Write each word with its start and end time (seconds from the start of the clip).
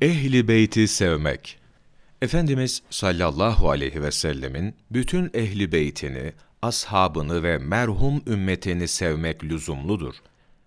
Ehli 0.00 0.48
beyti 0.48 0.88
sevmek 0.88 1.58
Efendimiz 2.22 2.82
sallallahu 2.90 3.70
aleyhi 3.70 4.02
ve 4.02 4.10
sellemin 4.10 4.74
bütün 4.90 5.30
ehli 5.34 5.72
beytini, 5.72 6.32
ashabını 6.62 7.42
ve 7.42 7.58
merhum 7.58 8.22
ümmetini 8.26 8.88
sevmek 8.88 9.44
lüzumludur. 9.44 10.14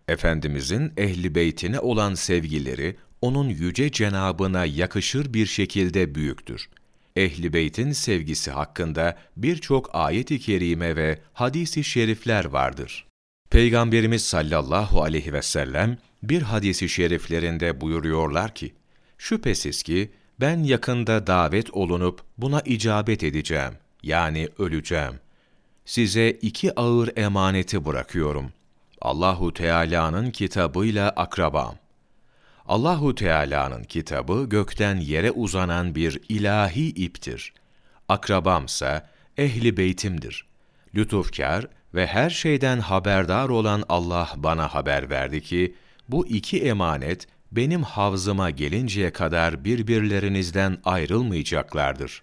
Efendimizin 0.08 0.94
ehli 0.98 1.36
beytine 1.36 1.80
olan 1.80 2.14
sevgileri, 2.14 2.96
onun 3.22 3.50
yüce 3.50 3.92
cenabına 3.92 4.66
yakışır 4.66 5.34
bir 5.34 5.46
şekilde 5.46 6.16
büyüktür. 6.16 6.70
Ehli 7.16 7.54
beytin 7.54 7.92
sevgisi 7.92 8.52
hakkında 8.52 9.18
birçok 9.38 9.90
ayet-i 9.94 10.40
kerime 10.40 10.96
ve 10.96 11.20
hadis-i 11.34 11.84
şerifler 11.84 12.46
vardır. 12.46 13.08
Peygamberimiz 13.50 14.26
sallallahu 14.26 15.02
aleyhi 15.02 15.34
ve 15.34 15.42
sellem 15.42 15.98
bir 16.24 16.42
hadisi 16.42 16.90
şeriflerinde 16.90 17.82
buyuruyorlar 17.82 18.56
ki, 18.56 18.74
Şüphesiz 19.20 19.84
ki 19.84 20.12
ben 20.40 20.64
yakında 20.64 21.28
davet 21.28 21.72
olunup 21.72 22.22
buna 22.38 22.62
icabet 22.62 23.24
edeceğim, 23.24 23.74
yani 24.04 24.50
öleceğim. 24.60 25.20
Size 25.86 26.30
iki 26.30 26.80
ağır 26.80 27.18
emaneti 27.18 27.86
bırakıyorum. 27.86 28.52
Allahu 29.02 29.54
Teala'nın 29.54 30.32
kitabıyla 30.32 31.10
akrabam. 31.10 31.76
Allahu 32.68 33.16
Teala'nın 33.16 33.84
kitabı 33.84 34.46
gökten 34.50 34.98
yere 34.98 35.32
uzanan 35.32 35.96
bir 35.96 36.22
ilahi 36.30 36.88
iptir. 36.88 37.54
Akrabamsa 38.10 39.10
ehli 39.38 39.78
beytimdir. 39.78 40.46
Lütufkar 40.96 41.68
ve 41.94 42.08
her 42.08 42.30
şeyden 42.30 42.80
haberdar 42.80 43.50
olan 43.50 43.84
Allah 43.90 44.34
bana 44.36 44.74
haber 44.74 45.10
verdi 45.10 45.42
ki, 45.42 45.76
bu 46.10 46.28
iki 46.28 46.64
emanet 46.64 47.28
benim 47.52 47.84
havzıma 47.84 48.50
gelinceye 48.50 49.12
kadar 49.12 49.66
birbirlerinizden 49.66 50.78
ayrılmayacaklardır. 50.84 52.22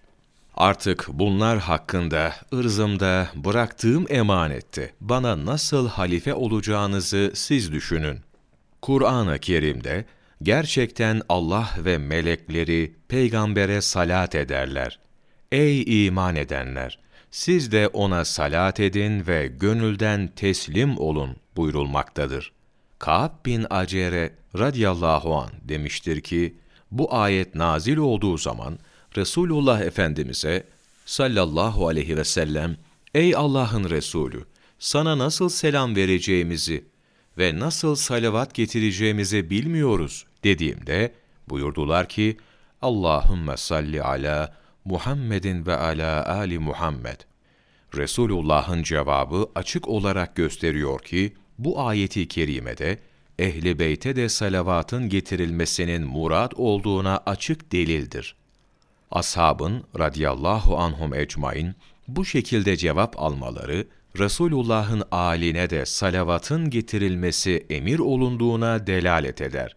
Artık 0.55 1.07
bunlar 1.13 1.59
hakkında, 1.59 2.35
ırzımda, 2.53 3.29
bıraktığım 3.35 4.05
emanette 4.09 4.93
bana 5.01 5.45
nasıl 5.45 5.87
halife 5.89 6.33
olacağınızı 6.33 7.31
siz 7.35 7.71
düşünün. 7.71 8.19
Kur'an-ı 8.81 9.39
Kerim'de 9.39 10.05
gerçekten 10.43 11.21
Allah 11.29 11.69
ve 11.77 11.97
melekleri 11.97 12.95
peygambere 13.07 13.81
salat 13.81 14.35
ederler. 14.35 14.99
Ey 15.51 16.05
iman 16.07 16.35
edenler! 16.35 16.99
Siz 17.31 17.71
de 17.71 17.87
ona 17.87 18.25
salat 18.25 18.79
edin 18.79 19.27
ve 19.27 19.47
gönülden 19.47 20.27
teslim 20.27 20.97
olun 20.97 21.35
buyurulmaktadır. 21.55 22.51
Ka'b 22.99 23.45
bin 23.45 23.65
Acere 23.69 24.35
radıyallahu 24.57 25.35
an 25.35 25.49
demiştir 25.61 26.21
ki, 26.21 26.57
bu 26.91 27.15
ayet 27.15 27.55
nazil 27.55 27.97
olduğu 27.97 28.37
zaman 28.37 28.79
Resulullah 29.17 29.81
Efendimiz'e 29.81 30.63
sallallahu 31.05 31.87
aleyhi 31.87 32.17
ve 32.17 32.23
sellem, 32.23 32.77
Ey 33.15 33.35
Allah'ın 33.35 33.89
Resulü, 33.89 34.45
sana 34.79 35.17
nasıl 35.17 35.49
selam 35.49 35.95
vereceğimizi 35.95 36.85
ve 37.37 37.59
nasıl 37.59 37.95
salavat 37.95 38.53
getireceğimizi 38.53 39.49
bilmiyoruz 39.49 40.25
dediğimde, 40.43 41.13
buyurdular 41.49 42.09
ki, 42.09 42.37
Allahümme 42.81 43.57
salli 43.57 44.03
ala 44.03 44.57
Muhammedin 44.85 45.65
ve 45.65 45.77
ala 45.77 46.25
Ali 46.25 46.59
Muhammed. 46.59 47.19
Resulullah'ın 47.95 48.83
cevabı 48.83 49.49
açık 49.55 49.87
olarak 49.87 50.35
gösteriyor 50.35 50.99
ki, 50.99 51.33
bu 51.57 51.81
ayeti 51.81 52.27
kerimede 52.27 52.99
ehli 53.39 53.79
beyte 53.79 54.15
de 54.15 54.29
salavatın 54.29 55.09
getirilmesinin 55.09 56.03
murad 56.03 56.51
olduğuna 56.55 57.21
açık 57.25 57.71
delildir. 57.71 58.35
Ashabın 59.11 59.83
radıyallahu 59.99 60.77
anhum 60.77 61.13
ecmain 61.13 61.75
bu 62.07 62.25
şekilde 62.25 62.77
cevap 62.77 63.21
almaları 63.21 63.87
Resulullah'ın 64.19 65.03
aline 65.11 65.69
de 65.69 65.85
salavatın 65.85 66.69
getirilmesi 66.69 67.65
emir 67.69 67.99
olunduğuna 67.99 68.87
delalet 68.87 69.41
eder. 69.41 69.75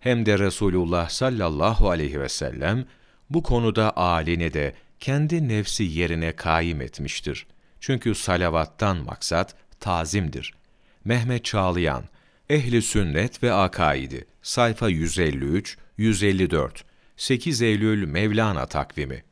Hem 0.00 0.26
de 0.26 0.38
Resulullah 0.38 1.08
sallallahu 1.08 1.90
aleyhi 1.90 2.20
ve 2.20 2.28
sellem 2.28 2.84
bu 3.30 3.42
konuda 3.42 3.96
aline 3.96 4.54
de 4.54 4.74
kendi 5.00 5.48
nefsi 5.48 5.84
yerine 5.84 6.32
kaim 6.32 6.80
etmiştir. 6.80 7.46
Çünkü 7.80 8.14
salavattan 8.14 8.96
maksat 8.96 9.54
tazimdir. 9.80 10.54
Mehmet 11.04 11.44
Çağlayan, 11.44 12.04
Ehli 12.50 12.82
Sünnet 12.82 13.42
ve 13.42 13.52
Akaidi, 13.52 14.26
sayfa 14.42 14.88
153, 14.88 15.78
154, 15.98 16.84
8 17.16 17.62
Eylül 17.62 18.06
Mevlana 18.06 18.66
takvimi 18.66 19.24